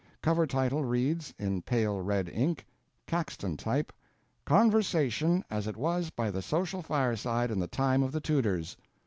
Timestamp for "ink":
2.27-2.65